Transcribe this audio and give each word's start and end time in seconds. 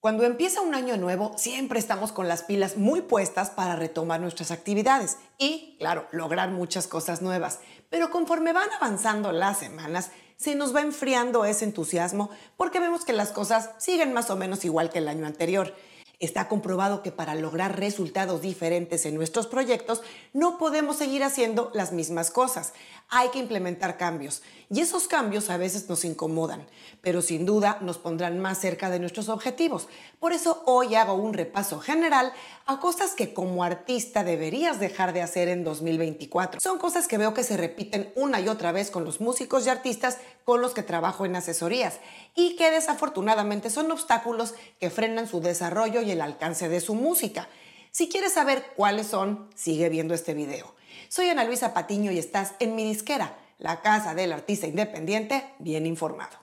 Cuando 0.00 0.22
empieza 0.22 0.60
un 0.60 0.76
año 0.76 0.96
nuevo, 0.96 1.32
siempre 1.36 1.80
estamos 1.80 2.12
con 2.12 2.28
las 2.28 2.44
pilas 2.44 2.76
muy 2.76 3.00
puestas 3.00 3.50
para 3.50 3.74
retomar 3.74 4.20
nuestras 4.20 4.52
actividades 4.52 5.16
y, 5.38 5.74
claro, 5.80 6.06
lograr 6.12 6.50
muchas 6.50 6.86
cosas 6.86 7.20
nuevas. 7.20 7.58
Pero 7.90 8.08
conforme 8.08 8.52
van 8.52 8.70
avanzando 8.70 9.32
las 9.32 9.58
semanas, 9.58 10.12
se 10.36 10.54
nos 10.54 10.72
va 10.72 10.82
enfriando 10.82 11.44
ese 11.44 11.64
entusiasmo 11.64 12.30
porque 12.56 12.78
vemos 12.78 13.04
que 13.04 13.12
las 13.12 13.32
cosas 13.32 13.70
siguen 13.78 14.12
más 14.12 14.30
o 14.30 14.36
menos 14.36 14.64
igual 14.64 14.88
que 14.90 14.98
el 14.98 15.08
año 15.08 15.26
anterior. 15.26 15.74
Está 16.20 16.48
comprobado 16.48 17.00
que 17.04 17.12
para 17.12 17.36
lograr 17.36 17.78
resultados 17.78 18.42
diferentes 18.42 19.06
en 19.06 19.14
nuestros 19.14 19.46
proyectos 19.46 20.02
no 20.32 20.58
podemos 20.58 20.96
seguir 20.96 21.22
haciendo 21.22 21.70
las 21.74 21.92
mismas 21.92 22.32
cosas. 22.32 22.72
Hay 23.08 23.28
que 23.28 23.38
implementar 23.38 23.96
cambios 23.96 24.42
y 24.68 24.80
esos 24.80 25.06
cambios 25.06 25.48
a 25.48 25.56
veces 25.56 25.88
nos 25.88 26.04
incomodan, 26.04 26.66
pero 27.02 27.22
sin 27.22 27.46
duda 27.46 27.78
nos 27.82 27.98
pondrán 27.98 28.40
más 28.40 28.58
cerca 28.58 28.90
de 28.90 28.98
nuestros 28.98 29.28
objetivos. 29.28 29.88
Por 30.18 30.32
eso 30.32 30.62
hoy 30.66 30.96
hago 30.96 31.14
un 31.14 31.34
repaso 31.34 31.78
general 31.78 32.32
a 32.66 32.80
cosas 32.80 33.14
que 33.14 33.32
como 33.32 33.62
artista 33.62 34.24
deberías 34.24 34.80
dejar 34.80 35.12
de 35.12 35.22
hacer 35.22 35.48
en 35.48 35.62
2024. 35.62 36.60
Son 36.60 36.78
cosas 36.78 37.06
que 37.06 37.16
veo 37.16 37.32
que 37.32 37.44
se 37.44 37.56
repiten 37.56 38.12
una 38.16 38.40
y 38.40 38.48
otra 38.48 38.72
vez 38.72 38.90
con 38.90 39.04
los 39.04 39.20
músicos 39.20 39.64
y 39.64 39.70
artistas 39.70 40.18
con 40.44 40.60
los 40.60 40.74
que 40.74 40.82
trabajo 40.82 41.24
en 41.24 41.36
asesorías 41.36 42.00
y 42.34 42.56
que 42.56 42.70
desafortunadamente 42.70 43.70
son 43.70 43.90
obstáculos 43.90 44.54
que 44.80 44.90
frenan 44.90 45.28
su 45.28 45.40
desarrollo 45.40 46.02
y 46.02 46.07
el 46.10 46.20
alcance 46.20 46.68
de 46.68 46.80
su 46.80 46.94
música. 46.94 47.48
Si 47.90 48.08
quieres 48.08 48.32
saber 48.32 48.72
cuáles 48.76 49.06
son, 49.06 49.50
sigue 49.54 49.88
viendo 49.88 50.14
este 50.14 50.34
video. 50.34 50.74
Soy 51.08 51.28
Ana 51.28 51.44
Luisa 51.44 51.74
Patiño 51.74 52.12
y 52.12 52.18
estás 52.18 52.54
en 52.58 52.74
mi 52.74 52.84
disquera, 52.84 53.38
la 53.58 53.80
casa 53.82 54.14
del 54.14 54.32
artista 54.32 54.66
independiente 54.66 55.54
bien 55.58 55.86
informado. 55.86 56.38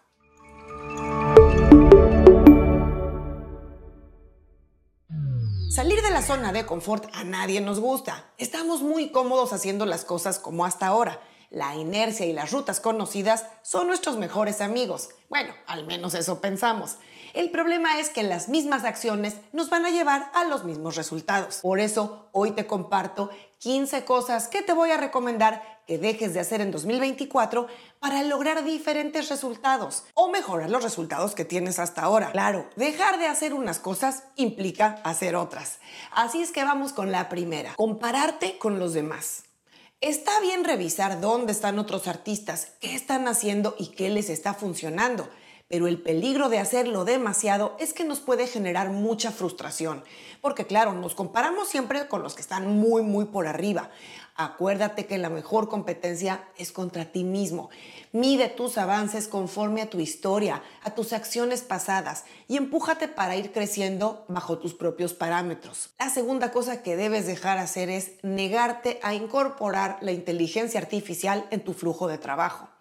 Salir 5.76 6.02
de 6.02 6.10
la 6.10 6.22
zona 6.22 6.54
de 6.54 6.66
confort 6.66 7.06
a 7.14 7.26
nadie 7.26 7.60
nos 7.60 7.82
gusta. 7.82 8.32
Estamos 8.38 8.82
muy 8.82 9.10
cómodos 9.12 9.52
haciendo 9.52 9.86
las 9.86 10.06
cosas 10.06 10.40
como 10.40 10.66
hasta 10.66 10.88
ahora. 10.88 11.20
La 11.56 11.74
inercia 11.74 12.26
y 12.26 12.34
las 12.34 12.52
rutas 12.52 12.82
conocidas 12.82 13.46
son 13.62 13.88
nuestros 13.88 14.18
mejores 14.18 14.60
amigos. 14.60 15.12
Bueno, 15.30 15.54
al 15.68 15.86
menos 15.88 16.14
eso 16.14 16.42
pensamos. 16.42 16.98
El 17.34 17.50
problema 17.50 17.98
es 17.98 18.10
que 18.10 18.24
las 18.24 18.50
mismas 18.50 18.84
acciones 18.84 19.38
nos 19.54 19.70
van 19.70 19.86
a 19.86 19.90
llevar 19.90 20.30
a 20.34 20.44
los 20.44 20.66
mismos 20.66 20.98
resultados. 20.98 21.60
Por 21.62 21.80
eso, 21.80 22.28
hoy 22.34 22.52
te 22.52 22.68
comparto 22.68 23.30
15 23.60 24.04
cosas 24.04 24.50
que 24.50 24.64
te 24.64 24.74
voy 24.74 24.92
a 24.92 24.98
recomendar 24.98 25.82
que 25.88 25.98
dejes 25.98 26.34
de 26.34 26.42
hacer 26.42 26.60
en 26.60 26.72
2024 26.72 27.68
para 28.02 28.22
lograr 28.24 28.66
diferentes 28.66 29.30
resultados 29.30 30.04
o 30.14 30.28
mejorar 30.28 30.70
los 30.70 30.84
resultados 30.84 31.36
que 31.36 31.46
tienes 31.46 31.80
hasta 31.80 32.02
ahora. 32.02 32.34
Claro, 32.34 32.70
dejar 32.76 33.18
de 33.18 33.28
hacer 33.28 33.54
unas 33.54 33.80
cosas 33.80 34.24
implica 34.36 35.00
hacer 35.06 35.38
otras. 35.38 35.80
Así 36.12 36.42
es 36.42 36.52
que 36.52 36.66
vamos 36.66 36.92
con 36.92 37.14
la 37.14 37.30
primera, 37.30 37.76
compararte 37.76 38.58
con 38.58 38.78
los 38.78 38.94
demás. 38.94 39.46
Está 40.02 40.40
bien 40.42 40.64
revisar 40.64 41.22
dónde 41.22 41.52
están 41.52 41.80
otros 41.80 42.08
artistas, 42.08 42.74
qué 42.80 42.96
están 42.96 43.28
haciendo 43.28 43.76
y 43.80 43.88
qué 43.88 44.10
les 44.10 44.30
está 44.30 44.54
funcionando 44.54 45.28
pero 45.68 45.88
el 45.88 46.00
peligro 46.00 46.50
de 46.50 46.60
hacerlo 46.60 47.06
demasiado 47.06 47.76
es 47.80 47.94
que 47.94 48.04
nos 48.04 48.20
puede 48.20 48.46
generar 48.48 48.92
mucha 48.92 49.32
frustración, 49.32 50.04
porque 50.42 50.66
claro, 50.66 50.94
nos 50.94 51.16
comparamos 51.16 51.68
siempre 51.68 52.08
con 52.08 52.22
los 52.22 52.36
que 52.36 52.42
están 52.42 52.68
muy, 52.68 53.02
muy 53.02 53.26
por 53.26 53.48
arriba. 53.48 53.90
Acuérdate 54.38 55.06
que 55.06 55.18
la 55.18 55.30
mejor 55.30 55.70
competencia 55.70 56.44
es 56.58 56.74
contra 56.74 57.06
ti 57.06 57.24
mismo. 57.24 57.70
Mide 58.12 58.50
tus 58.50 58.78
avances 58.78 59.30
conforme 59.30 59.82
a 59.82 59.90
tu 59.90 60.02
historia, 60.02 60.62
a 60.84 60.94
tus 60.94 61.14
acciones 61.14 61.62
pasadas 61.62 62.26
y 62.50 62.58
empújate 62.58 63.08
para 63.08 63.38
ir 63.38 63.54
creciendo 63.54 64.26
bajo 64.28 64.58
tus 64.58 64.74
propios 64.74 65.14
parámetros. 65.14 65.92
La 66.00 66.10
segunda 66.10 66.52
cosa 66.52 66.84
que 66.84 66.98
debes 66.98 67.26
dejar 67.28 67.60
hacer 67.60 67.90
es 67.90 68.12
negarte 68.24 69.00
a 69.04 69.14
incorporar 69.14 70.00
la 70.02 70.12
inteligencia 70.12 70.82
artificial 70.82 71.46
en 71.50 71.64
tu 71.64 71.74
flujo 71.74 72.10
de 72.10 72.18
trabajo. 72.18 72.75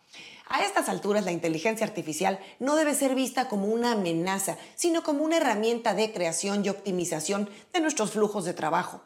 A 0.46 0.62
estas 0.62 0.90
alturas 0.90 1.24
la 1.24 1.32
inteligencia 1.32 1.86
artificial 1.86 2.38
no 2.58 2.76
debe 2.76 2.94
ser 2.94 3.14
vista 3.14 3.48
como 3.48 3.66
una 3.66 3.92
amenaza, 3.92 4.58
sino 4.74 5.02
como 5.02 5.24
una 5.24 5.38
herramienta 5.38 5.94
de 5.94 6.12
creación 6.12 6.64
y 6.64 6.68
optimización 6.68 7.48
de 7.72 7.80
nuestros 7.80 8.10
flujos 8.10 8.44
de 8.44 8.52
trabajo. 8.52 9.00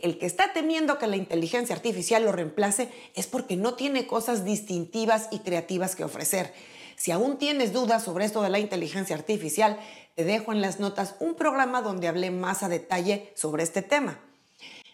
El 0.00 0.18
que 0.18 0.26
está 0.26 0.52
temiendo 0.52 0.98
que 0.98 1.06
la 1.06 1.16
inteligencia 1.16 1.76
artificial 1.76 2.24
lo 2.24 2.32
reemplace 2.32 2.90
es 3.14 3.26
porque 3.26 3.56
no 3.56 3.74
tiene 3.74 4.06
cosas 4.06 4.44
distintivas 4.44 5.28
y 5.30 5.40
creativas 5.40 5.94
que 5.94 6.04
ofrecer. 6.04 6.52
Si 6.96 7.12
aún 7.12 7.38
tienes 7.38 7.72
dudas 7.72 8.02
sobre 8.02 8.24
esto 8.24 8.42
de 8.42 8.50
la 8.50 8.58
inteligencia 8.58 9.14
artificial, 9.14 9.78
te 10.16 10.24
dejo 10.24 10.52
en 10.52 10.60
las 10.60 10.80
notas 10.80 11.14
un 11.20 11.34
programa 11.34 11.82
donde 11.82 12.08
hablé 12.08 12.30
más 12.30 12.62
a 12.62 12.68
detalle 12.68 13.32
sobre 13.36 13.62
este 13.62 13.82
tema. 13.82 14.18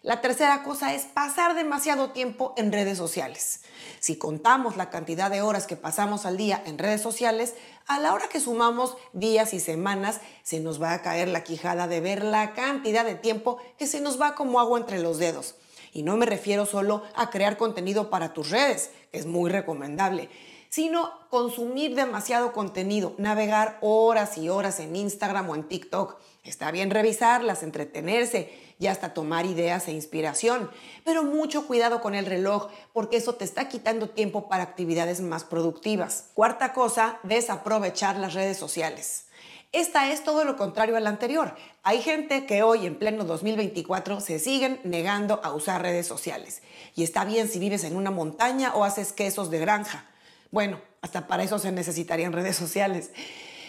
La 0.06 0.20
tercera 0.20 0.62
cosa 0.62 0.94
es 0.94 1.02
pasar 1.02 1.56
demasiado 1.56 2.12
tiempo 2.12 2.54
en 2.56 2.70
redes 2.70 2.96
sociales. 2.96 3.62
Si 3.98 4.14
contamos 4.14 4.76
la 4.76 4.88
cantidad 4.88 5.32
de 5.32 5.42
horas 5.42 5.66
que 5.66 5.74
pasamos 5.74 6.26
al 6.26 6.36
día 6.36 6.62
en 6.64 6.78
redes 6.78 7.00
sociales, 7.00 7.56
a 7.88 7.98
la 7.98 8.14
hora 8.14 8.28
que 8.28 8.38
sumamos 8.38 8.96
días 9.12 9.52
y 9.52 9.58
semanas, 9.58 10.20
se 10.44 10.60
nos 10.60 10.80
va 10.80 10.92
a 10.92 11.02
caer 11.02 11.26
la 11.26 11.42
quijada 11.42 11.88
de 11.88 12.00
ver 12.00 12.22
la 12.22 12.54
cantidad 12.54 13.04
de 13.04 13.16
tiempo 13.16 13.58
que 13.78 13.88
se 13.88 14.00
nos 14.00 14.20
va 14.20 14.36
como 14.36 14.60
agua 14.60 14.78
entre 14.78 15.00
los 15.00 15.18
dedos. 15.18 15.56
Y 15.92 16.04
no 16.04 16.16
me 16.16 16.24
refiero 16.24 16.66
solo 16.66 17.02
a 17.16 17.28
crear 17.30 17.56
contenido 17.56 18.08
para 18.08 18.32
tus 18.32 18.50
redes, 18.50 18.92
que 19.10 19.18
es 19.18 19.26
muy 19.26 19.50
recomendable, 19.50 20.30
sino 20.76 21.10
consumir 21.30 21.94
demasiado 21.94 22.52
contenido, 22.52 23.14
navegar 23.16 23.78
horas 23.80 24.36
y 24.36 24.50
horas 24.50 24.78
en 24.78 24.94
Instagram 24.94 25.48
o 25.48 25.54
en 25.54 25.66
TikTok. 25.66 26.18
Está 26.44 26.70
bien 26.70 26.90
revisarlas, 26.90 27.62
entretenerse 27.62 28.52
y 28.78 28.88
hasta 28.88 29.14
tomar 29.14 29.46
ideas 29.46 29.88
e 29.88 29.92
inspiración. 29.92 30.70
Pero 31.02 31.22
mucho 31.22 31.66
cuidado 31.66 32.02
con 32.02 32.14
el 32.14 32.26
reloj 32.26 32.68
porque 32.92 33.16
eso 33.16 33.36
te 33.36 33.46
está 33.46 33.70
quitando 33.70 34.10
tiempo 34.10 34.50
para 34.50 34.64
actividades 34.64 35.22
más 35.22 35.44
productivas. 35.44 36.28
Cuarta 36.34 36.74
cosa, 36.74 37.20
desaprovechar 37.22 38.18
las 38.18 38.34
redes 38.34 38.58
sociales. 38.58 39.28
Esta 39.72 40.12
es 40.12 40.24
todo 40.24 40.44
lo 40.44 40.58
contrario 40.58 40.98
a 40.98 41.00
la 41.00 41.08
anterior. 41.08 41.54
Hay 41.84 42.02
gente 42.02 42.44
que 42.44 42.62
hoy, 42.62 42.84
en 42.84 42.98
pleno 42.98 43.24
2024, 43.24 44.20
se 44.20 44.38
siguen 44.38 44.78
negando 44.84 45.40
a 45.42 45.54
usar 45.54 45.80
redes 45.80 46.06
sociales. 46.06 46.60
Y 46.94 47.02
está 47.02 47.24
bien 47.24 47.48
si 47.48 47.58
vives 47.58 47.82
en 47.84 47.96
una 47.96 48.10
montaña 48.10 48.74
o 48.74 48.84
haces 48.84 49.14
quesos 49.14 49.50
de 49.50 49.58
granja. 49.58 50.10
Bueno, 50.56 50.80
hasta 51.02 51.26
para 51.26 51.42
eso 51.42 51.58
se 51.58 51.70
necesitarían 51.70 52.32
redes 52.32 52.56
sociales. 52.56 53.10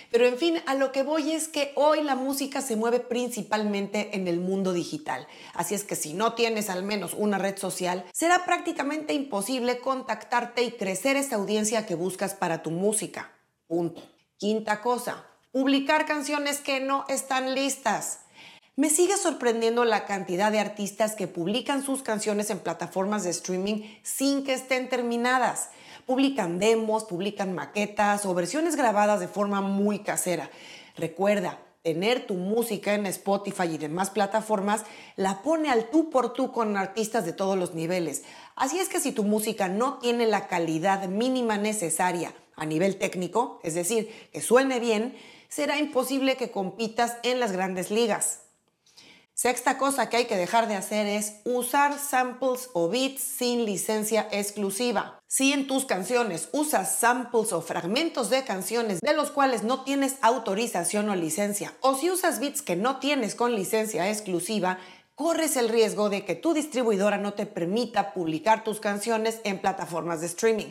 Pero 0.10 0.26
en 0.26 0.38
fin, 0.38 0.62
a 0.68 0.74
lo 0.74 0.94
que 0.94 1.04
voy 1.04 1.34
es 1.34 1.50
que 1.50 1.74
hoy 1.76 2.02
la 2.02 2.16
música 2.16 2.62
se 2.62 2.78
mueve 2.78 3.02
principalmente 3.02 4.16
en 4.16 4.30
el 4.30 4.40
mundo 4.40 4.72
digital. 4.72 5.28
Así 5.54 5.76
es 5.76 5.84
que 5.84 5.98
si 5.98 6.14
no 6.14 6.32
tienes 6.32 6.70
al 6.70 6.84
menos 6.84 7.14
una 7.14 7.38
red 7.40 7.58
social, 7.58 8.06
será 8.14 8.46
prácticamente 8.46 9.14
imposible 9.14 9.80
contactarte 9.80 10.64
y 10.64 10.72
crecer 10.72 11.18
esa 11.18 11.36
audiencia 11.36 11.86
que 11.86 11.96
buscas 11.96 12.36
para 12.36 12.64
tu 12.64 12.72
música. 12.72 13.34
Punto. 13.68 14.02
Quinta 14.38 14.80
cosa, 14.80 15.26
publicar 15.52 16.06
canciones 16.06 16.60
que 16.62 16.80
no 16.80 17.04
están 17.10 17.54
listas. 17.54 18.20
Me 18.78 18.90
sigue 18.90 19.18
sorprendiendo 19.18 19.84
la 19.84 20.06
cantidad 20.06 20.54
de 20.54 20.60
artistas 20.60 21.16
que 21.16 21.28
publican 21.28 21.84
sus 21.84 22.02
canciones 22.02 22.50
en 22.50 22.60
plataformas 22.60 23.26
de 23.26 23.32
streaming 23.32 23.82
sin 24.04 24.46
que 24.46 24.54
estén 24.54 24.88
terminadas 24.88 25.68
publican 26.08 26.58
demos, 26.58 27.04
publican 27.04 27.54
maquetas 27.54 28.26
o 28.26 28.34
versiones 28.34 28.78
grabadas 28.78 29.20
de 29.20 29.28
forma 29.28 29.60
muy 29.60 30.00
casera. 30.00 30.50
Recuerda, 30.96 31.60
tener 31.84 32.26
tu 32.26 32.36
música 32.36 32.96
en 32.96 33.06
Spotify 33.06 33.66
y 33.66 33.78
demás 33.78 34.10
plataformas 34.10 34.86
la 35.18 35.42
pone 35.42 35.70
al 35.70 35.90
tú 35.90 36.10
por 36.10 36.32
tú 36.32 36.54
con 36.54 36.78
artistas 36.78 37.26
de 37.26 37.34
todos 37.34 37.58
los 37.58 37.76
niveles. 37.76 38.24
Así 38.56 38.80
es 38.80 38.88
que 38.88 39.02
si 39.02 39.12
tu 39.12 39.24
música 39.24 39.68
no 39.68 40.00
tiene 40.00 40.26
la 40.26 40.48
calidad 40.48 41.08
mínima 41.10 41.58
necesaria 41.58 42.34
a 42.56 42.66
nivel 42.66 42.98
técnico, 42.98 43.60
es 43.62 43.76
decir, 43.76 44.10
que 44.32 44.42
suene 44.42 44.80
bien, 44.80 45.14
será 45.50 45.78
imposible 45.78 46.38
que 46.38 46.52
compitas 46.52 47.18
en 47.24 47.42
las 47.42 47.52
grandes 47.52 47.92
ligas. 47.92 48.47
Sexta 49.40 49.78
cosa 49.78 50.10
que 50.10 50.18
hay 50.18 50.26
que 50.26 50.36
dejar 50.36 50.68
de 50.68 50.74
hacer 50.74 51.06
es 51.06 51.42
usar 51.44 52.00
samples 52.00 52.72
o 52.74 52.90
beats 52.90 53.22
sin 53.22 53.66
licencia 53.66 54.28
exclusiva. 54.32 55.20
Si 55.28 55.54
en 55.54 55.68
tus 55.68 55.86
canciones 55.86 56.50
usas 56.54 56.96
samples 56.96 57.54
o 57.54 57.62
fragmentos 57.62 58.32
de 58.32 58.44
canciones 58.46 59.00
de 59.00 59.14
los 59.14 59.30
cuales 59.30 59.62
no 59.62 59.84
tienes 59.84 60.16
autorización 60.24 61.08
o 61.12 61.16
licencia, 61.16 61.72
o 61.82 61.94
si 61.94 62.10
usas 62.10 62.40
beats 62.40 62.64
que 62.64 62.76
no 62.76 62.98
tienes 62.98 63.36
con 63.36 63.54
licencia 63.54 64.10
exclusiva, 64.10 64.80
corres 65.18 65.58
el 65.58 65.70
riesgo 65.70 66.10
de 66.12 66.24
que 66.26 66.36
tu 66.36 66.54
distribuidora 66.54 67.18
no 67.18 67.34
te 67.34 67.48
permita 67.48 68.14
publicar 68.14 68.64
tus 68.64 68.80
canciones 68.80 69.42
en 69.44 69.60
plataformas 69.60 70.22
de 70.22 70.28
streaming. 70.28 70.68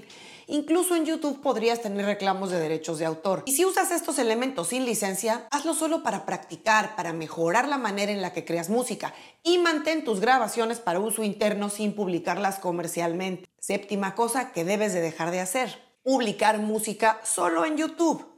Incluso 0.47 0.95
en 0.95 1.05
YouTube 1.05 1.41
podrías 1.43 1.83
tener 1.83 2.07
reclamos 2.07 2.53
de 2.53 2.61
derechos 2.61 3.01
de 3.01 3.07
autor. 3.07 3.43
Y 3.47 3.55
si 3.55 3.65
usas 3.65 3.91
estos 3.91 4.21
elementos 4.21 4.69
sin 4.69 4.87
licencia, 4.87 5.49
hazlo 5.51 5.75
solo 5.75 6.05
para 6.05 6.25
practicar, 6.25 6.95
para 6.95 7.13
mejorar 7.13 7.67
la 7.67 7.77
manera 7.77 8.13
en 8.13 8.23
la 8.23 8.33
que 8.33 8.45
creas 8.45 8.71
música 8.71 9.13
y 9.43 9.59
mantén 9.59 10.05
tus 10.05 10.21
grabaciones 10.21 10.79
para 10.79 11.01
uso 11.01 11.25
interno 11.25 11.69
sin 11.69 11.97
publicarlas 11.97 12.61
comercialmente. 12.61 13.49
Séptima 13.59 14.15
cosa 14.15 14.53
que 14.53 14.65
debes 14.65 14.93
de 14.93 15.01
dejar 15.01 15.33
de 15.33 15.41
hacer, 15.41 15.77
publicar 16.05 16.61
música 16.61 17.21
solo 17.25 17.65
en 17.65 17.79
YouTube. 17.79 18.36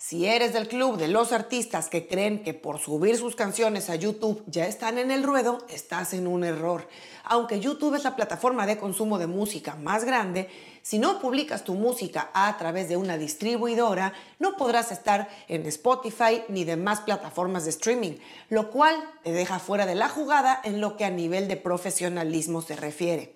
Si 0.00 0.26
eres 0.26 0.52
del 0.52 0.68
club 0.68 0.96
de 0.96 1.08
los 1.08 1.32
artistas 1.32 1.88
que 1.88 2.06
creen 2.06 2.44
que 2.44 2.54
por 2.54 2.78
subir 2.78 3.16
sus 3.16 3.34
canciones 3.34 3.90
a 3.90 3.96
YouTube 3.96 4.44
ya 4.46 4.64
están 4.64 4.96
en 4.96 5.10
el 5.10 5.24
ruedo, 5.24 5.66
estás 5.68 6.14
en 6.14 6.28
un 6.28 6.44
error. 6.44 6.86
Aunque 7.24 7.58
YouTube 7.58 7.96
es 7.96 8.04
la 8.04 8.14
plataforma 8.14 8.64
de 8.64 8.78
consumo 8.78 9.18
de 9.18 9.26
música 9.26 9.74
más 9.74 10.04
grande, 10.04 10.48
si 10.82 11.00
no 11.00 11.20
publicas 11.20 11.64
tu 11.64 11.74
música 11.74 12.30
a 12.32 12.56
través 12.58 12.88
de 12.88 12.96
una 12.96 13.18
distribuidora, 13.18 14.12
no 14.38 14.56
podrás 14.56 14.92
estar 14.92 15.28
en 15.48 15.66
Spotify 15.66 16.44
ni 16.48 16.62
demás 16.62 17.00
plataformas 17.00 17.64
de 17.64 17.70
streaming, 17.70 18.18
lo 18.50 18.70
cual 18.70 18.94
te 19.24 19.32
deja 19.32 19.58
fuera 19.58 19.84
de 19.84 19.96
la 19.96 20.08
jugada 20.08 20.60
en 20.62 20.80
lo 20.80 20.96
que 20.96 21.06
a 21.06 21.10
nivel 21.10 21.48
de 21.48 21.56
profesionalismo 21.56 22.62
se 22.62 22.76
refiere. 22.76 23.34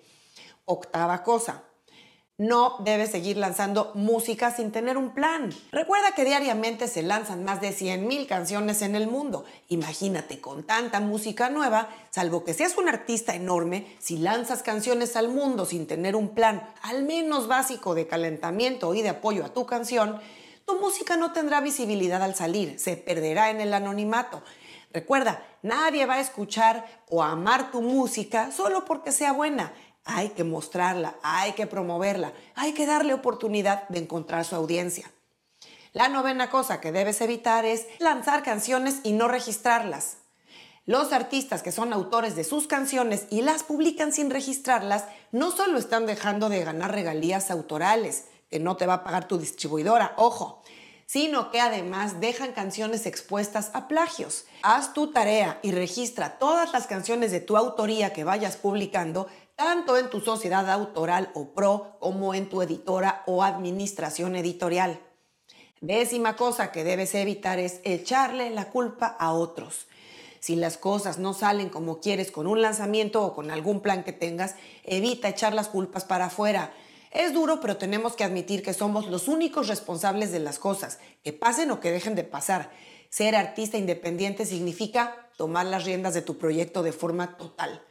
Octava 0.63 1.23
cosa, 1.23 1.65
no 2.43 2.75
debes 2.79 3.11
seguir 3.11 3.37
lanzando 3.37 3.91
música 3.95 4.51
sin 4.51 4.71
tener 4.71 4.97
un 4.97 5.11
plan. 5.11 5.49
Recuerda 5.71 6.13
que 6.13 6.25
diariamente 6.25 6.89
se 6.89 7.01
lanzan 7.01 7.45
más 7.45 7.61
de 7.61 7.69
100.000 7.69 8.27
canciones 8.27 8.81
en 8.81 8.95
el 8.95 9.07
mundo. 9.07 9.45
Imagínate 9.69 10.41
con 10.41 10.63
tanta 10.63 10.99
música 10.99 11.49
nueva, 11.49 11.87
salvo 12.09 12.43
que 12.43 12.53
seas 12.53 12.77
un 12.77 12.89
artista 12.89 13.33
enorme, 13.33 13.95
si 13.99 14.17
lanzas 14.17 14.61
canciones 14.61 15.15
al 15.15 15.29
mundo 15.29 15.65
sin 15.65 15.87
tener 15.87 16.17
un 16.17 16.29
plan, 16.29 16.69
al 16.81 17.03
menos 17.03 17.47
básico 17.47 17.95
de 17.95 18.07
calentamiento 18.07 18.93
y 18.93 19.01
de 19.01 19.09
apoyo 19.09 19.45
a 19.45 19.53
tu 19.53 19.65
canción, 19.65 20.19
tu 20.65 20.79
música 20.79 21.15
no 21.15 21.31
tendrá 21.31 21.61
visibilidad 21.61 22.21
al 22.21 22.35
salir, 22.35 22.77
se 22.77 22.97
perderá 22.97 23.51
en 23.51 23.61
el 23.61 23.73
anonimato. 23.73 24.43
Recuerda, 24.91 25.43
nadie 25.61 26.05
va 26.05 26.15
a 26.15 26.19
escuchar 26.19 26.85
o 27.09 27.23
amar 27.23 27.71
tu 27.71 27.81
música 27.81 28.51
solo 28.51 28.85
porque 28.85 29.11
sea 29.11 29.31
buena 29.31 29.73
hay 30.05 30.29
que 30.29 30.43
mostrarla, 30.43 31.15
hay 31.23 31.53
que 31.53 31.67
promoverla, 31.67 32.33
hay 32.55 32.73
que 32.73 32.85
darle 32.85 33.13
oportunidad 33.13 33.87
de 33.89 33.99
encontrar 33.99 34.45
su 34.45 34.55
audiencia. 34.55 35.09
La 35.93 36.09
novena 36.09 36.49
cosa 36.49 36.81
que 36.81 36.91
debes 36.91 37.21
evitar 37.21 37.65
es 37.65 37.85
lanzar 37.99 38.43
canciones 38.43 38.99
y 39.03 39.13
no 39.13 39.27
registrarlas. 39.27 40.17
Los 40.85 41.13
artistas 41.13 41.63
que 41.63 41.71
son 41.71 41.93
autores 41.93 42.35
de 42.35 42.43
sus 42.43 42.67
canciones 42.67 43.27
y 43.29 43.41
las 43.41 43.63
publican 43.63 44.11
sin 44.11 44.29
registrarlas 44.29 45.05
no 45.31 45.51
solo 45.51 45.77
están 45.77 46.05
dejando 46.05 46.49
de 46.49 46.63
ganar 46.63 46.91
regalías 46.91 47.51
autorales, 47.51 48.25
que 48.49 48.59
no 48.59 48.75
te 48.75 48.85
va 48.85 48.95
a 48.95 49.03
pagar 49.03 49.27
tu 49.27 49.37
distribuidora, 49.37 50.13
ojo, 50.17 50.61
sino 51.05 51.51
que 51.51 51.61
además 51.61 52.19
dejan 52.19 52.53
canciones 52.53 53.05
expuestas 53.05 53.69
a 53.73 53.87
plagios. 53.87 54.45
Haz 54.61 54.93
tu 54.93 55.11
tarea 55.11 55.59
y 55.61 55.71
registra 55.71 56.37
todas 56.37 56.73
las 56.73 56.87
canciones 56.87 57.31
de 57.31 57.39
tu 57.39 57.55
autoría 57.55 58.13
que 58.13 58.23
vayas 58.23 58.57
publicando 58.57 59.27
tanto 59.55 59.97
en 59.97 60.09
tu 60.09 60.19
sociedad 60.19 60.69
autoral 60.69 61.31
o 61.33 61.53
pro 61.53 61.97
como 61.99 62.33
en 62.33 62.49
tu 62.49 62.61
editora 62.61 63.23
o 63.27 63.43
administración 63.43 64.35
editorial. 64.35 64.99
Décima 65.81 66.35
cosa 66.35 66.71
que 66.71 66.83
debes 66.83 67.13
evitar 67.13 67.59
es 67.59 67.81
echarle 67.83 68.49
la 68.49 68.69
culpa 68.69 69.07
a 69.07 69.33
otros. 69.33 69.87
Si 70.39 70.55
las 70.55 70.77
cosas 70.77 71.19
no 71.19 71.33
salen 71.33 71.69
como 71.69 71.99
quieres 71.99 72.31
con 72.31 72.47
un 72.47 72.61
lanzamiento 72.61 73.23
o 73.23 73.33
con 73.35 73.51
algún 73.51 73.81
plan 73.81 74.03
que 74.03 74.13
tengas, 74.13 74.55
evita 74.83 75.29
echar 75.29 75.53
las 75.53 75.69
culpas 75.69 76.03
para 76.03 76.25
afuera. 76.25 76.73
Es 77.11 77.31
duro, 77.33 77.61
pero 77.61 77.77
tenemos 77.77 78.15
que 78.15 78.23
admitir 78.23 78.63
que 78.63 78.73
somos 78.73 79.07
los 79.07 79.27
únicos 79.27 79.67
responsables 79.67 80.31
de 80.31 80.39
las 80.39 80.57
cosas, 80.57 80.99
que 81.23 81.31
pasen 81.31 81.69
o 81.71 81.79
que 81.79 81.91
dejen 81.91 82.15
de 82.15 82.23
pasar. 82.23 82.71
Ser 83.09 83.35
artista 83.35 83.77
independiente 83.77 84.45
significa 84.45 85.29
tomar 85.37 85.65
las 85.65 85.85
riendas 85.85 86.13
de 86.13 86.23
tu 86.23 86.37
proyecto 86.37 86.81
de 86.81 86.91
forma 86.91 87.37
total. 87.37 87.81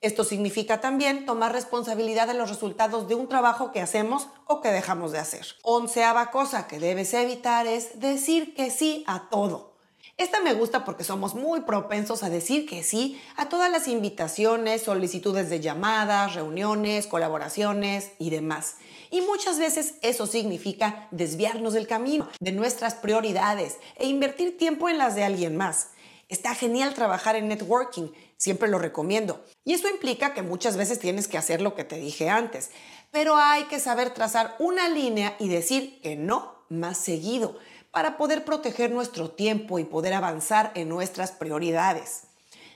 Esto 0.00 0.24
significa 0.24 0.80
también 0.80 1.24
tomar 1.24 1.52
responsabilidad 1.52 2.26
de 2.26 2.34
los 2.34 2.50
resultados 2.50 3.08
de 3.08 3.14
un 3.14 3.28
trabajo 3.28 3.72
que 3.72 3.80
hacemos 3.80 4.28
o 4.46 4.60
que 4.60 4.68
dejamos 4.70 5.12
de 5.12 5.18
hacer. 5.18 5.46
Onceava 5.62 6.30
cosa 6.30 6.66
que 6.68 6.78
debes 6.78 7.14
evitar 7.14 7.66
es 7.66 7.98
decir 7.98 8.54
que 8.54 8.70
sí 8.70 9.04
a 9.06 9.28
todo. 9.30 9.76
Esta 10.18 10.40
me 10.40 10.54
gusta 10.54 10.84
porque 10.86 11.04
somos 11.04 11.34
muy 11.34 11.60
propensos 11.60 12.22
a 12.22 12.30
decir 12.30 12.66
que 12.66 12.82
sí 12.82 13.20
a 13.36 13.50
todas 13.50 13.70
las 13.70 13.86
invitaciones, 13.86 14.82
solicitudes 14.82 15.50
de 15.50 15.60
llamadas, 15.60 16.34
reuniones, 16.34 17.06
colaboraciones 17.06 18.12
y 18.18 18.30
demás. 18.30 18.76
Y 19.10 19.20
muchas 19.20 19.58
veces 19.58 19.96
eso 20.00 20.26
significa 20.26 21.08
desviarnos 21.10 21.74
del 21.74 21.86
camino, 21.86 22.28
de 22.40 22.52
nuestras 22.52 22.94
prioridades 22.94 23.76
e 23.96 24.06
invertir 24.06 24.56
tiempo 24.56 24.88
en 24.88 24.96
las 24.96 25.14
de 25.16 25.24
alguien 25.24 25.56
más. 25.56 25.88
Está 26.28 26.54
genial 26.54 26.92
trabajar 26.94 27.36
en 27.36 27.46
networking, 27.46 28.08
siempre 28.36 28.68
lo 28.68 28.78
recomiendo. 28.78 29.44
Y 29.64 29.74
eso 29.74 29.88
implica 29.88 30.34
que 30.34 30.42
muchas 30.42 30.76
veces 30.76 30.98
tienes 30.98 31.28
que 31.28 31.38
hacer 31.38 31.60
lo 31.60 31.76
que 31.76 31.84
te 31.84 31.96
dije 31.96 32.28
antes, 32.28 32.70
pero 33.12 33.36
hay 33.36 33.64
que 33.64 33.78
saber 33.78 34.10
trazar 34.10 34.56
una 34.58 34.88
línea 34.88 35.36
y 35.38 35.48
decir 35.48 36.00
que 36.00 36.16
no 36.16 36.64
más 36.68 36.98
seguido 36.98 37.56
para 37.92 38.16
poder 38.16 38.44
proteger 38.44 38.90
nuestro 38.90 39.30
tiempo 39.30 39.78
y 39.78 39.84
poder 39.84 40.14
avanzar 40.14 40.72
en 40.74 40.88
nuestras 40.88 41.30
prioridades. 41.30 42.24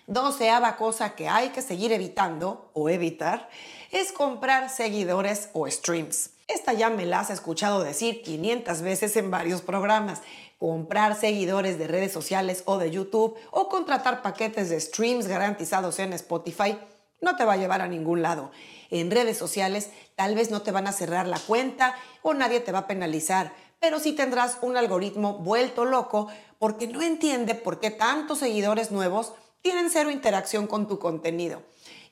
Doceava 0.06 0.76
cosa 0.76 1.14
que 1.14 1.28
hay 1.28 1.50
que 1.50 1.60
seguir 1.60 1.92
evitando 1.92 2.70
o 2.72 2.88
evitar 2.88 3.50
es 3.90 4.12
comprar 4.12 4.70
seguidores 4.70 5.50
o 5.52 5.68
streams. 5.68 6.30
Esta 6.52 6.72
ya 6.72 6.90
me 6.90 7.06
la 7.06 7.20
has 7.20 7.30
escuchado 7.30 7.84
decir 7.84 8.22
500 8.22 8.82
veces 8.82 9.16
en 9.16 9.30
varios 9.30 9.62
programas 9.62 10.20
comprar 10.58 11.14
seguidores 11.14 11.78
de 11.78 11.86
redes 11.86 12.12
sociales 12.12 12.64
o 12.66 12.78
de 12.78 12.90
YouTube 12.90 13.36
o 13.52 13.68
contratar 13.68 14.20
paquetes 14.20 14.68
de 14.68 14.80
streams 14.80 15.28
garantizados 15.28 16.00
en 16.00 16.12
Spotify 16.12 16.76
no 17.20 17.36
te 17.36 17.44
va 17.44 17.52
a 17.52 17.56
llevar 17.56 17.82
a 17.82 17.86
ningún 17.86 18.22
lado. 18.22 18.50
En 18.90 19.12
redes 19.12 19.38
sociales 19.38 19.90
tal 20.16 20.34
vez 20.34 20.50
no 20.50 20.62
te 20.62 20.72
van 20.72 20.88
a 20.88 20.92
cerrar 20.92 21.28
la 21.28 21.38
cuenta 21.38 21.94
o 22.22 22.34
nadie 22.34 22.58
te 22.58 22.72
va 22.72 22.80
a 22.80 22.86
penalizar, 22.88 23.52
pero 23.78 24.00
sí 24.00 24.12
tendrás 24.12 24.58
un 24.60 24.76
algoritmo 24.76 25.38
vuelto 25.38 25.84
loco 25.84 26.26
porque 26.58 26.88
no 26.88 27.00
entiende 27.00 27.54
por 27.54 27.78
qué 27.78 27.92
tantos 27.92 28.38
seguidores 28.38 28.90
nuevos 28.90 29.34
tienen 29.62 29.88
cero 29.88 30.10
interacción 30.10 30.66
con 30.66 30.88
tu 30.88 30.98
contenido. 30.98 31.62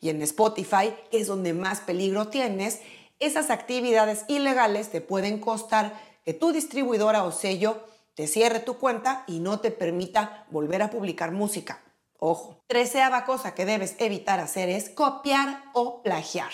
Y 0.00 0.10
en 0.10 0.22
Spotify, 0.22 0.94
que 1.10 1.18
es 1.18 1.26
donde 1.26 1.54
más 1.54 1.80
peligro 1.80 2.28
tienes, 2.28 2.78
esas 3.20 3.50
actividades 3.50 4.24
ilegales 4.28 4.90
te 4.90 5.00
pueden 5.00 5.38
costar 5.38 6.00
que 6.24 6.34
tu 6.34 6.52
distribuidora 6.52 7.24
o 7.24 7.32
sello 7.32 7.82
te 8.14 8.26
cierre 8.26 8.60
tu 8.60 8.78
cuenta 8.78 9.24
y 9.26 9.38
no 9.40 9.60
te 9.60 9.70
permita 9.70 10.46
volver 10.50 10.82
a 10.82 10.90
publicar 10.90 11.30
música. 11.30 11.82
Ojo. 12.18 12.60
Treceava 12.66 13.24
cosa 13.24 13.54
que 13.54 13.64
debes 13.64 13.94
evitar 13.98 14.40
hacer 14.40 14.68
es 14.68 14.90
copiar 14.90 15.62
o 15.72 16.02
plagiar. 16.02 16.50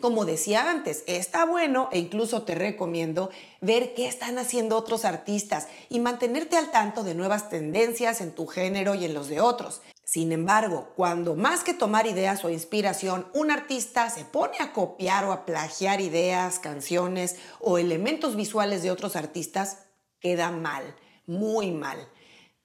Como 0.00 0.24
decía 0.24 0.70
antes, 0.70 1.04
está 1.06 1.44
bueno 1.46 1.88
e 1.92 1.98
incluso 1.98 2.42
te 2.42 2.54
recomiendo 2.54 3.30
ver 3.60 3.94
qué 3.94 4.08
están 4.08 4.38
haciendo 4.38 4.76
otros 4.76 5.04
artistas 5.04 5.68
y 5.88 6.00
mantenerte 6.00 6.56
al 6.56 6.70
tanto 6.70 7.02
de 7.02 7.14
nuevas 7.14 7.48
tendencias 7.48 8.20
en 8.20 8.32
tu 8.32 8.46
género 8.46 8.94
y 8.94 9.06
en 9.06 9.14
los 9.14 9.28
de 9.28 9.40
otros. 9.40 9.80
Sin 10.06 10.30
embargo, 10.30 10.92
cuando 10.94 11.34
más 11.34 11.64
que 11.64 11.74
tomar 11.74 12.06
ideas 12.06 12.44
o 12.44 12.48
inspiración, 12.48 13.26
un 13.34 13.50
artista 13.50 14.08
se 14.08 14.24
pone 14.24 14.56
a 14.60 14.72
copiar 14.72 15.24
o 15.24 15.32
a 15.32 15.44
plagiar 15.44 16.00
ideas, 16.00 16.60
canciones 16.60 17.34
o 17.58 17.76
elementos 17.76 18.36
visuales 18.36 18.84
de 18.84 18.92
otros 18.92 19.16
artistas, 19.16 19.78
queda 20.20 20.52
mal, 20.52 20.94
muy 21.26 21.72
mal. 21.72 21.98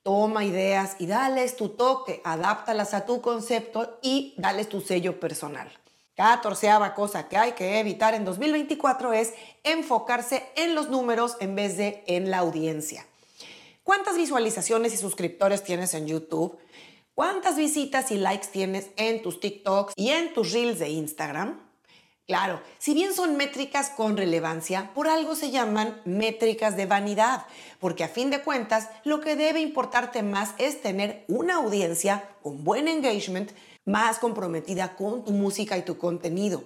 Toma 0.03 0.45
ideas 0.45 0.97
y 0.99 1.07
dales 1.07 1.55
tu 1.55 1.69
toque, 1.69 2.21
adáptalas 2.23 2.93
a 2.93 3.07
tu 3.07 3.21
concepto 3.21 3.97
y 4.03 4.35
dales 4.37 4.69
tu 4.69 4.79
sello 4.79 5.19
personal. 5.19 5.67
Catorceava 6.15 6.93
cosa 6.93 7.27
que 7.27 7.37
hay 7.37 7.53
que 7.53 7.79
evitar 7.79 8.13
en 8.13 8.23
2024 8.23 9.13
es 9.13 9.33
enfocarse 9.63 10.47
en 10.55 10.75
los 10.75 10.89
números 10.89 11.37
en 11.39 11.55
vez 11.55 11.75
de 11.75 12.03
en 12.05 12.29
la 12.29 12.37
audiencia. 12.37 13.07
¿Cuántas 13.81 14.15
visualizaciones 14.15 14.93
y 14.93 14.97
suscriptores 14.97 15.63
tienes 15.63 15.95
en 15.95 16.05
YouTube? 16.05 16.59
¿Cuántas 17.13 17.57
visitas 17.57 18.09
y 18.11 18.17
likes 18.17 18.47
tienes 18.53 18.87
en 18.95 19.21
tus 19.21 19.41
TikToks 19.41 19.93
y 19.97 20.11
en 20.11 20.33
tus 20.33 20.53
Reels 20.53 20.79
de 20.79 20.89
Instagram? 20.89 21.59
Claro, 22.25 22.61
si 22.77 22.93
bien 22.93 23.13
son 23.13 23.35
métricas 23.35 23.89
con 23.89 24.15
relevancia, 24.15 24.91
por 24.93 25.09
algo 25.09 25.35
se 25.35 25.51
llaman 25.51 26.01
métricas 26.05 26.77
de 26.77 26.85
vanidad, 26.85 27.45
porque 27.81 28.05
a 28.05 28.07
fin 28.07 28.29
de 28.29 28.41
cuentas 28.41 28.87
lo 29.03 29.19
que 29.19 29.35
debe 29.35 29.59
importarte 29.59 30.23
más 30.23 30.53
es 30.57 30.81
tener 30.81 31.25
una 31.27 31.55
audiencia 31.55 32.29
con 32.41 32.63
buen 32.63 32.87
engagement, 32.87 33.51
más 33.83 34.17
comprometida 34.17 34.95
con 34.95 35.25
tu 35.25 35.31
música 35.31 35.77
y 35.77 35.81
tu 35.81 35.97
contenido. 35.97 36.63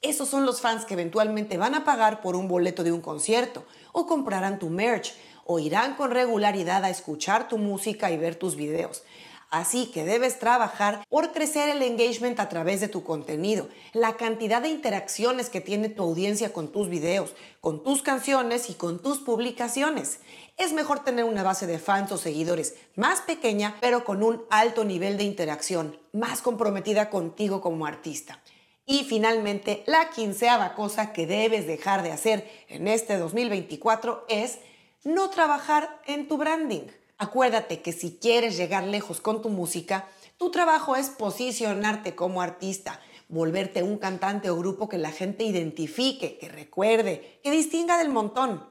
Esos 0.00 0.28
son 0.28 0.46
los 0.46 0.60
fans 0.60 0.84
que 0.84 0.94
eventualmente 0.94 1.58
van 1.58 1.74
a 1.74 1.84
pagar 1.84 2.20
por 2.20 2.36
un 2.36 2.46
boleto 2.46 2.84
de 2.84 2.92
un 2.92 3.00
concierto, 3.00 3.64
o 3.90 4.06
comprarán 4.06 4.60
tu 4.60 4.70
merch, 4.70 5.12
o 5.44 5.58
irán 5.58 5.96
con 5.96 6.12
regularidad 6.12 6.84
a 6.84 6.90
escuchar 6.90 7.48
tu 7.48 7.58
música 7.58 8.12
y 8.12 8.16
ver 8.16 8.36
tus 8.36 8.54
videos. 8.54 9.02
Así 9.50 9.90
que 9.90 10.04
debes 10.04 10.38
trabajar 10.38 11.06
por 11.08 11.32
crecer 11.32 11.70
el 11.70 11.82
engagement 11.82 12.38
a 12.38 12.50
través 12.50 12.82
de 12.82 12.88
tu 12.88 13.02
contenido, 13.02 13.68
la 13.94 14.16
cantidad 14.18 14.60
de 14.60 14.68
interacciones 14.68 15.48
que 15.48 15.62
tiene 15.62 15.88
tu 15.88 16.02
audiencia 16.02 16.52
con 16.52 16.70
tus 16.70 16.90
videos, 16.90 17.34
con 17.62 17.82
tus 17.82 18.02
canciones 18.02 18.68
y 18.68 18.74
con 18.74 19.00
tus 19.00 19.20
publicaciones. 19.20 20.20
Es 20.58 20.74
mejor 20.74 21.02
tener 21.02 21.24
una 21.24 21.42
base 21.42 21.66
de 21.66 21.78
fans 21.78 22.12
o 22.12 22.18
seguidores 22.18 22.74
más 22.94 23.22
pequeña, 23.22 23.76
pero 23.80 24.04
con 24.04 24.22
un 24.22 24.44
alto 24.50 24.84
nivel 24.84 25.16
de 25.16 25.24
interacción, 25.24 25.98
más 26.12 26.42
comprometida 26.42 27.08
contigo 27.08 27.62
como 27.62 27.86
artista. 27.86 28.42
Y 28.84 29.04
finalmente, 29.04 29.82
la 29.86 30.10
quinceava 30.10 30.74
cosa 30.74 31.12
que 31.12 31.26
debes 31.26 31.66
dejar 31.66 32.02
de 32.02 32.12
hacer 32.12 32.50
en 32.68 32.86
este 32.86 33.16
2024 33.16 34.26
es 34.28 34.58
no 35.04 35.30
trabajar 35.30 36.00
en 36.06 36.28
tu 36.28 36.36
branding. 36.36 36.88
Acuérdate 37.18 37.82
que 37.82 37.92
si 37.92 38.18
quieres 38.20 38.56
llegar 38.56 38.84
lejos 38.84 39.20
con 39.20 39.42
tu 39.42 39.48
música, 39.48 40.08
tu 40.36 40.52
trabajo 40.52 40.94
es 40.94 41.10
posicionarte 41.10 42.14
como 42.14 42.40
artista, 42.40 43.00
volverte 43.28 43.82
un 43.82 43.98
cantante 43.98 44.50
o 44.50 44.56
grupo 44.56 44.88
que 44.88 44.98
la 44.98 45.10
gente 45.10 45.42
identifique, 45.42 46.38
que 46.38 46.48
recuerde, 46.48 47.40
que 47.42 47.50
distinga 47.50 47.98
del 47.98 48.10
montón. 48.10 48.64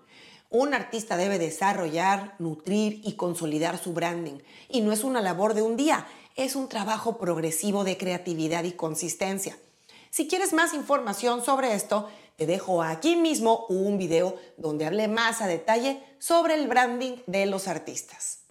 Un 0.49 0.73
artista 0.73 1.17
debe 1.17 1.39
desarrollar, 1.39 2.35
nutrir 2.39 3.01
y 3.03 3.17
consolidar 3.17 3.77
su 3.77 3.91
branding. 3.91 4.39
Y 4.69 4.79
no 4.79 4.93
es 4.93 5.03
una 5.03 5.19
labor 5.19 5.53
de 5.53 5.61
un 5.61 5.75
día, 5.75 6.07
es 6.37 6.55
un 6.55 6.69
trabajo 6.69 7.17
progresivo 7.17 7.83
de 7.83 7.97
creatividad 7.97 8.63
y 8.63 8.71
consistencia. 8.71 9.57
Si 10.09 10.29
quieres 10.29 10.53
más 10.53 10.73
información 10.73 11.43
sobre 11.43 11.73
esto, 11.73 12.07
te 12.37 12.45
dejo 12.45 12.83
aquí 12.83 13.15
mismo 13.15 13.65
un 13.67 13.97
video 13.97 14.37
donde 14.57 14.85
hablé 14.85 15.07
más 15.07 15.41
a 15.41 15.47
detalle 15.47 16.03
sobre 16.19 16.53
el 16.53 16.67
branding 16.67 17.17
de 17.25 17.47
los 17.47 17.67
artistas. 17.67 18.46